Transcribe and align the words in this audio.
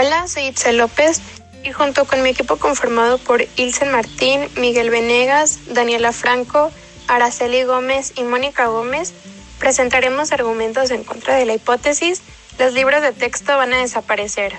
Hola, 0.00 0.28
soy 0.28 0.44
Itzel 0.44 0.76
López 0.76 1.20
y 1.64 1.72
junto 1.72 2.04
con 2.04 2.22
mi 2.22 2.28
equipo 2.28 2.56
conformado 2.56 3.18
por 3.18 3.44
Ilsen 3.56 3.90
Martín, 3.90 4.48
Miguel 4.54 4.90
Venegas, 4.90 5.58
Daniela 5.72 6.12
Franco, 6.12 6.70
Araceli 7.08 7.64
Gómez 7.64 8.12
y 8.14 8.22
Mónica 8.22 8.66
Gómez, 8.66 9.12
presentaremos 9.58 10.30
argumentos 10.30 10.92
en 10.92 11.02
contra 11.02 11.34
de 11.34 11.46
la 11.46 11.54
hipótesis 11.54 12.22
los 12.60 12.74
libros 12.74 13.02
de 13.02 13.10
texto 13.10 13.56
van 13.56 13.74
a 13.74 13.78
desaparecer. 13.78 14.52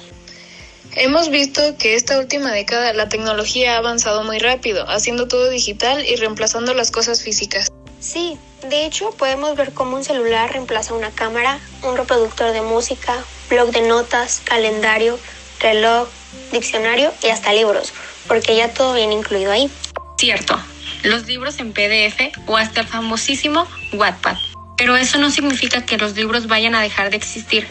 Hemos 0.97 1.29
visto 1.29 1.61
que 1.77 1.95
esta 1.95 2.19
última 2.19 2.51
década 2.51 2.91
la 2.91 3.07
tecnología 3.07 3.75
ha 3.75 3.77
avanzado 3.77 4.25
muy 4.25 4.39
rápido, 4.39 4.89
haciendo 4.89 5.29
todo 5.29 5.49
digital 5.49 6.05
y 6.05 6.17
reemplazando 6.17 6.73
las 6.73 6.91
cosas 6.91 7.23
físicas. 7.23 7.69
Sí, 8.01 8.37
de 8.67 8.85
hecho 8.85 9.11
podemos 9.11 9.55
ver 9.55 9.71
cómo 9.71 9.95
un 9.95 10.03
celular 10.03 10.51
reemplaza 10.51 10.93
una 10.93 11.11
cámara, 11.11 11.61
un 11.83 11.95
reproductor 11.95 12.51
de 12.51 12.61
música, 12.61 13.23
blog 13.49 13.71
de 13.71 13.81
notas, 13.81 14.41
calendario, 14.43 15.19
reloj, 15.59 16.07
diccionario 16.51 17.13
y 17.23 17.29
hasta 17.29 17.53
libros, 17.53 17.93
porque 18.27 18.55
ya 18.55 18.73
todo 18.73 18.93
viene 18.93 19.15
incluido 19.15 19.51
ahí. 19.51 19.69
Cierto, 20.17 20.59
los 21.03 21.25
libros 21.27 21.59
en 21.59 21.73
PDF 21.73 22.37
o 22.45 22.57
hasta 22.57 22.81
el 22.81 22.87
famosísimo 22.87 23.67
Wattpad. 23.93 24.37
Pero 24.77 24.95
eso 24.95 25.17
no 25.17 25.29
significa 25.29 25.85
que 25.85 25.97
los 25.97 26.15
libros 26.15 26.47
vayan 26.47 26.73
a 26.73 26.81
dejar 26.81 27.09
de 27.09 27.17
existir. 27.17 27.67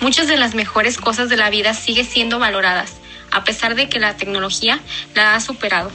Muchas 0.00 0.28
de 0.28 0.36
las 0.36 0.54
mejores 0.54 0.96
cosas 0.96 1.28
de 1.28 1.36
la 1.36 1.50
vida 1.50 1.74
siguen 1.74 2.06
siendo 2.06 2.38
valoradas, 2.38 2.92
a 3.32 3.42
pesar 3.42 3.74
de 3.74 3.88
que 3.88 3.98
la 3.98 4.16
tecnología 4.16 4.80
la 5.14 5.34
ha 5.34 5.40
superado. 5.40 5.90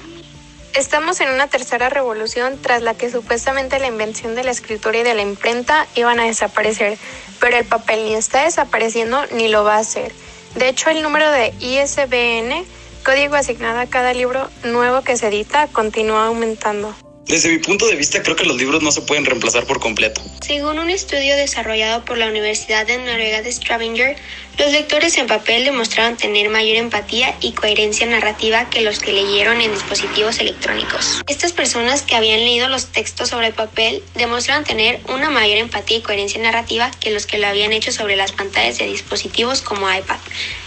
Estamos 0.78 1.20
en 1.22 1.30
una 1.30 1.48
tercera 1.48 1.90
revolución 1.90 2.60
tras 2.62 2.84
la 2.84 2.94
que 2.94 3.10
supuestamente 3.10 3.80
la 3.80 3.88
invención 3.88 4.36
de 4.36 4.44
la 4.44 4.52
escritura 4.52 5.00
y 5.00 5.02
de 5.02 5.16
la 5.16 5.24
imprenta 5.24 5.88
iban 5.96 6.20
a 6.20 6.26
desaparecer, 6.26 7.00
pero 7.40 7.58
el 7.58 7.66
papel 7.66 8.06
ni 8.06 8.14
está 8.14 8.44
desapareciendo 8.44 9.26
ni 9.32 9.48
lo 9.48 9.64
va 9.64 9.78
a 9.78 9.80
hacer. 9.80 10.12
De 10.54 10.70
hecho, 10.70 10.92
el 10.92 11.02
número 11.02 11.32
de 11.32 11.52
ISBN, 11.60 12.64
código 13.04 13.34
asignado 13.34 13.80
a 13.80 13.88
cada 13.88 14.14
libro 14.14 14.52
nuevo 14.66 15.02
que 15.02 15.18
se 15.18 15.30
edita, 15.30 15.66
continúa 15.66 16.28
aumentando. 16.28 16.94
Desde 17.28 17.50
mi 17.50 17.58
punto 17.58 17.86
de 17.88 17.96
vista, 17.96 18.24
creo 18.24 18.38
que 18.38 18.46
los 18.46 18.56
libros 18.56 18.82
no 18.82 18.90
se 18.90 19.02
pueden 19.02 19.26
reemplazar 19.26 19.66
por 19.66 19.82
completo. 19.82 20.22
Según 20.42 20.80
un 20.80 20.90
estudio 20.90 21.36
desarrollado 21.36 22.06
por 22.06 22.18
la 22.18 22.28
Universidad 22.28 22.88
de 22.88 22.98
Noruega 23.00 23.42
de 23.42 23.52
Stavanger, 23.52 24.16
los 24.58 24.72
lectores 24.72 25.18
en 25.18 25.28
papel 25.28 25.66
demostraron 25.66 26.16
tener 26.16 26.50
mayor 26.50 26.78
empatía 26.78 27.36
y 27.42 27.52
coherencia 27.52 28.08
narrativa 28.08 28.70
que 28.70 28.82
los 28.82 29.00
que 29.00 29.12
leyeron 29.12 29.60
en 29.60 29.74
dispositivos 29.74 30.40
electrónicos. 30.40 31.22
Estas 31.28 31.52
personas 31.52 32.02
que 32.02 32.16
habían 32.16 32.40
leído 32.40 32.70
los 32.70 32.88
textos 32.88 33.30
sobre 33.30 33.52
papel 33.52 34.02
demostraron 34.16 34.64
tener 34.64 35.02
una 35.10 35.30
mayor 35.30 35.58
empatía 35.58 35.98
y 35.98 36.02
coherencia 36.02 36.42
narrativa 36.42 36.92
que 37.00 37.12
los 37.12 37.26
que 37.26 37.40
lo 37.40 37.48
habían 37.48 37.74
hecho 37.74 37.92
sobre 37.92 38.16
las 38.16 38.32
pantallas 38.32 38.78
de 38.78 38.88
dispositivos 38.88 39.62
como 39.62 39.94
iPad. 39.94 40.18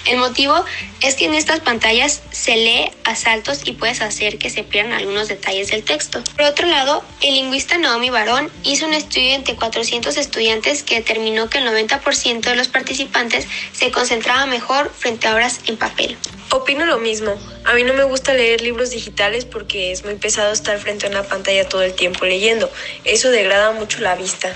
El 0.06 0.17
motivo 0.17 0.65
es 1.03 1.15
que 1.15 1.27
en 1.27 1.34
estas 1.34 1.61
pantallas 1.61 2.23
se 2.31 2.56
lee 2.56 2.91
a 3.05 3.15
saltos 3.15 3.61
y 3.65 3.73
puedes 3.73 4.01
hacer 4.01 4.39
que 4.39 4.51
se 4.51 4.65
pierdan 4.65 4.95
algunos 4.95 5.29
detalles 5.29 5.69
del 5.69 5.84
texto. 5.84 6.23
Por 6.37 6.47
otro 6.47 6.67
lado, 6.67 7.05
el 7.20 7.34
lingüista 7.34 7.77
Naomi 7.79 8.11
Barón 8.11 8.51
hizo 8.65 8.87
un 8.87 8.95
estudio 8.95 9.34
entre 9.34 9.56
400 9.56 10.17
estudiantes 10.17 10.83
que 10.83 10.97
determinó 10.97 11.51
que 11.51 11.59
el 11.59 11.67
90% 11.67 12.41
de 12.41 12.56
los 12.56 12.69
participantes 12.69 13.47
se 13.73 13.91
concentraba 13.91 14.47
mejor 14.47 14.91
frente 14.97 15.28
a 15.28 15.34
obras 15.34 15.61
en 15.67 15.77
papel. 15.77 16.17
Opino 16.51 16.84
lo 16.84 16.98
mismo. 16.98 17.39
A 17.65 17.75
mí 17.75 17.84
no 17.84 17.95
me 17.95 18.03
gusta 18.03 18.33
leer 18.34 18.61
libros 18.62 18.91
digitales 18.91 19.45
porque 19.45 19.93
es 19.93 20.05
muy 20.05 20.17
pesado 20.17 20.53
estar 20.53 20.78
frente 20.78 21.06
a 21.06 21.11
una 21.11 21.23
pantalla 21.23 21.69
todo 21.69 21.83
el 21.83 21.95
tiempo 21.95 22.25
leyendo. 22.25 22.69
Eso 23.05 23.31
degrada 23.31 23.71
mucho 23.71 24.01
la 24.01 24.17
vista. 24.17 24.53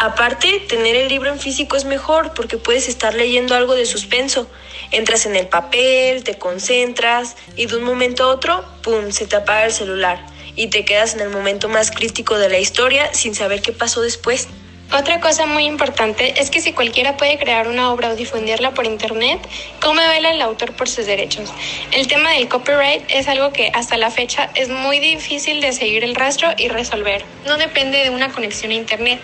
Aparte, 0.00 0.60
tener 0.68 0.94
el 0.94 1.08
libro 1.08 1.32
en 1.32 1.40
físico 1.40 1.76
es 1.76 1.84
mejor 1.84 2.32
porque 2.32 2.56
puedes 2.56 2.88
estar 2.88 3.14
leyendo 3.14 3.56
algo 3.56 3.74
de 3.74 3.84
suspenso. 3.84 4.48
Entras 4.92 5.26
en 5.26 5.34
el 5.34 5.48
papel, 5.48 6.22
te 6.22 6.38
concentras 6.38 7.36
y 7.56 7.66
de 7.66 7.76
un 7.76 7.82
momento 7.82 8.22
a 8.22 8.28
otro, 8.28 8.64
¡pum!, 8.82 9.10
se 9.10 9.26
te 9.26 9.34
apaga 9.34 9.64
el 9.64 9.72
celular 9.72 10.24
y 10.54 10.68
te 10.68 10.84
quedas 10.84 11.14
en 11.14 11.20
el 11.20 11.30
momento 11.30 11.68
más 11.68 11.90
crítico 11.90 12.38
de 12.38 12.48
la 12.48 12.60
historia 12.60 13.12
sin 13.12 13.34
saber 13.34 13.60
qué 13.60 13.72
pasó 13.72 14.00
después. 14.00 14.46
Otra 14.92 15.20
cosa 15.20 15.46
muy 15.46 15.64
importante 15.64 16.40
es 16.40 16.48
que 16.50 16.60
si 16.60 16.72
cualquiera 16.72 17.16
puede 17.16 17.36
crear 17.36 17.66
una 17.66 17.92
obra 17.92 18.10
o 18.10 18.14
difundirla 18.14 18.74
por 18.74 18.86
internet, 18.86 19.40
¿cómo 19.82 20.00
vela 20.00 20.30
el 20.30 20.40
autor 20.40 20.74
por 20.74 20.88
sus 20.88 21.06
derechos? 21.06 21.52
El 21.90 22.06
tema 22.06 22.32
del 22.32 22.48
copyright 22.48 23.02
es 23.08 23.26
algo 23.26 23.52
que 23.52 23.70
hasta 23.74 23.96
la 23.96 24.12
fecha 24.12 24.48
es 24.54 24.68
muy 24.68 25.00
difícil 25.00 25.60
de 25.60 25.72
seguir 25.72 26.04
el 26.04 26.14
rastro 26.14 26.50
y 26.56 26.68
resolver. 26.68 27.24
No 27.46 27.58
depende 27.58 27.98
de 27.98 28.10
una 28.10 28.32
conexión 28.32 28.70
a 28.70 28.74
internet 28.74 29.20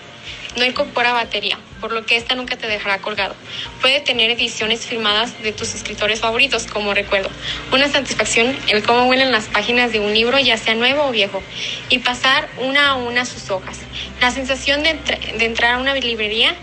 no 0.55 0.65
incorpora 0.65 1.13
batería, 1.13 1.57
por 1.81 1.91
lo 1.91 2.05
que 2.05 2.15
esta 2.15 2.35
nunca 2.35 2.57
te 2.57 2.67
dejará 2.67 2.99
colgado. 2.99 3.35
Puede 3.81 3.99
tener 3.99 4.31
ediciones 4.31 4.85
firmadas 4.85 5.41
de 5.43 5.51
tus 5.51 5.75
escritores 5.75 6.21
favoritos, 6.21 6.65
como 6.67 6.93
recuerdo. 6.93 7.29
Una 7.71 7.89
satisfacción 7.89 8.55
el 8.69 8.83
cómo 8.83 9.05
huelen 9.05 9.31
las 9.31 9.45
páginas 9.45 9.91
de 9.91 9.99
un 9.99 10.13
libro, 10.13 10.39
ya 10.39 10.57
sea 10.57 10.75
nuevo 10.75 11.05
o 11.05 11.11
viejo, 11.11 11.41
y 11.89 11.99
pasar 11.99 12.49
una 12.59 12.89
a 12.89 12.95
una 12.95 13.25
sus 13.25 13.49
hojas. 13.49 13.79
La 14.21 14.31
sensación 14.31 14.83
de, 14.83 14.99
entrar 15.39 15.75
a 15.75 15.79
una 15.79 15.93
librería, 15.93 16.55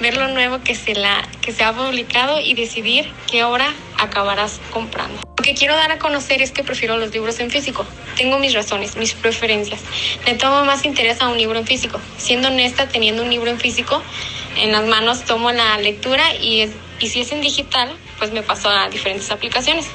ver 0.00 0.16
lo 0.16 0.28
nuevo 0.28 0.60
que 0.62 0.74
se, 0.74 0.94
la, 0.94 1.26
que 1.40 1.52
se 1.52 1.64
ha 1.64 1.72
publicado 1.72 2.40
y 2.40 2.54
decidir 2.54 3.10
qué 3.30 3.44
hora 3.44 3.72
acabarás 3.98 4.60
comprando. 4.72 5.29
Lo 5.40 5.44
que 5.44 5.54
quiero 5.54 5.74
dar 5.74 5.90
a 5.90 5.98
conocer 5.98 6.42
es 6.42 6.50
que 6.50 6.62
prefiero 6.62 6.98
los 6.98 7.12
libros 7.12 7.40
en 7.40 7.50
físico. 7.50 7.86
Tengo 8.14 8.38
mis 8.38 8.52
razones, 8.52 8.96
mis 8.96 9.14
preferencias. 9.14 9.80
Le 10.26 10.34
tomo 10.34 10.66
más 10.66 10.84
interés 10.84 11.22
a 11.22 11.28
un 11.28 11.38
libro 11.38 11.58
en 11.58 11.66
físico. 11.66 11.98
Siendo 12.18 12.48
honesta, 12.48 12.88
teniendo 12.88 13.22
un 13.22 13.30
libro 13.30 13.48
en 13.48 13.58
físico 13.58 14.02
en 14.58 14.70
las 14.70 14.84
manos, 14.84 15.24
tomo 15.24 15.50
la 15.50 15.78
lectura 15.78 16.34
y, 16.34 16.70
y 16.98 17.08
si 17.08 17.22
es 17.22 17.32
en 17.32 17.40
digital, 17.40 17.90
pues 18.18 18.32
me 18.32 18.42
paso 18.42 18.68
a 18.68 18.90
diferentes 18.90 19.30
aplicaciones. 19.30 19.86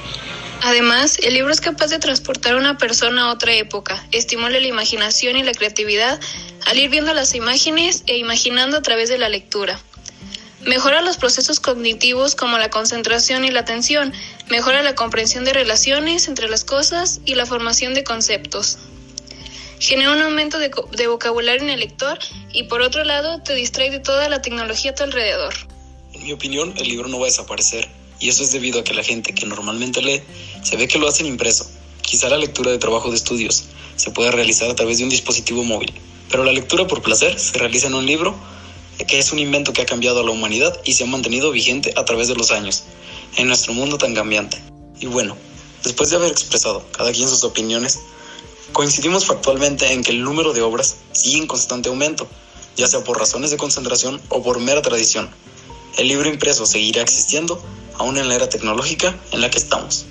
Además, 0.62 1.16
el 1.22 1.34
libro 1.34 1.52
es 1.52 1.60
capaz 1.60 1.90
de 1.90 2.00
transportar 2.00 2.54
a 2.54 2.56
una 2.56 2.76
persona 2.76 3.26
a 3.26 3.32
otra 3.32 3.54
época, 3.54 4.04
estimula 4.10 4.58
la 4.58 4.66
imaginación 4.66 5.36
y 5.36 5.44
la 5.44 5.52
creatividad 5.52 6.18
al 6.66 6.76
ir 6.76 6.90
viendo 6.90 7.14
las 7.14 7.36
imágenes 7.36 8.02
e 8.08 8.16
imaginando 8.16 8.78
a 8.78 8.82
través 8.82 9.08
de 9.10 9.18
la 9.18 9.28
lectura. 9.28 9.78
Mejora 10.66 11.00
los 11.00 11.16
procesos 11.16 11.60
cognitivos 11.60 12.34
como 12.34 12.58
la 12.58 12.70
concentración 12.70 13.44
y 13.44 13.52
la 13.52 13.60
atención, 13.60 14.12
mejora 14.48 14.82
la 14.82 14.96
comprensión 14.96 15.44
de 15.44 15.52
relaciones 15.52 16.26
entre 16.26 16.48
las 16.48 16.64
cosas 16.64 17.20
y 17.24 17.36
la 17.36 17.46
formación 17.46 17.94
de 17.94 18.02
conceptos. 18.02 18.76
Genera 19.78 20.10
un 20.10 20.20
aumento 20.22 20.58
de, 20.58 21.06
vocabulario 21.06 21.62
en 21.62 21.70
el 21.70 21.78
lector 21.78 22.18
y 22.52 22.64
por 22.64 22.82
otro 22.82 23.04
lado 23.04 23.40
te 23.42 23.54
distrae 23.54 23.92
de 23.92 24.00
toda 24.00 24.28
la 24.28 24.42
tecnología 24.42 24.90
a 24.90 24.94
tu 24.96 25.04
alrededor. 25.04 25.54
En 26.12 26.24
mi 26.24 26.32
opinión, 26.32 26.74
el 26.76 26.88
libro 26.88 27.06
no 27.06 27.20
va 27.20 27.26
a 27.26 27.30
desaparecer 27.30 27.88
y 28.18 28.28
eso 28.28 28.42
es 28.42 28.50
debido 28.50 28.80
a 28.80 28.84
que 28.84 28.92
la 28.92 29.04
gente 29.04 29.32
que 29.32 29.46
normalmente 29.46 30.02
lee 30.02 30.20
se 30.64 30.76
ve 30.76 30.88
que 30.88 30.98
lo 30.98 31.06
hacen 31.06 31.26
impreso. 31.26 31.70
Quizá 32.02 32.28
la 32.28 32.38
lectura 32.38 32.72
de 32.72 32.78
trabajo 32.78 33.08
de 33.10 33.16
estudios 33.16 33.66
se 33.94 34.10
pueda 34.10 34.32
realizar 34.32 34.68
a 34.68 34.74
través 34.74 34.98
de 34.98 35.04
un 35.04 35.10
dispositivo 35.10 35.62
móvil, 35.62 35.92
pero 36.28 36.42
la 36.42 36.50
lectura 36.50 36.88
por 36.88 37.02
placer 37.02 37.38
se 37.38 37.56
realiza 37.56 37.86
en 37.86 37.94
un 37.94 38.04
libro 38.04 38.36
que 39.04 39.18
es 39.18 39.32
un 39.32 39.38
invento 39.38 39.72
que 39.72 39.82
ha 39.82 39.86
cambiado 39.86 40.20
a 40.20 40.24
la 40.24 40.30
humanidad 40.30 40.80
y 40.84 40.94
se 40.94 41.04
ha 41.04 41.06
mantenido 41.06 41.50
vigente 41.50 41.92
a 41.96 42.04
través 42.04 42.28
de 42.28 42.34
los 42.34 42.50
años, 42.50 42.84
en 43.36 43.46
nuestro 43.46 43.74
mundo 43.74 43.98
tan 43.98 44.14
cambiante. 44.14 44.60
Y 45.00 45.06
bueno, 45.06 45.36
después 45.82 46.10
de 46.10 46.16
haber 46.16 46.30
expresado 46.30 46.84
cada 46.92 47.12
quien 47.12 47.28
sus 47.28 47.44
opiniones, 47.44 47.98
coincidimos 48.72 49.26
factualmente 49.26 49.92
en 49.92 50.02
que 50.02 50.12
el 50.12 50.22
número 50.22 50.52
de 50.52 50.62
obras 50.62 50.96
sigue 51.12 51.38
en 51.38 51.46
constante 51.46 51.88
aumento, 51.88 52.26
ya 52.76 52.86
sea 52.86 53.04
por 53.04 53.18
razones 53.18 53.50
de 53.50 53.56
concentración 53.56 54.20
o 54.28 54.42
por 54.42 54.60
mera 54.60 54.82
tradición. 54.82 55.30
El 55.96 56.08
libro 56.08 56.28
impreso 56.28 56.66
seguirá 56.66 57.02
existiendo 57.02 57.62
aún 57.98 58.18
en 58.18 58.28
la 58.28 58.34
era 58.34 58.48
tecnológica 58.48 59.18
en 59.32 59.40
la 59.40 59.50
que 59.50 59.58
estamos. 59.58 60.06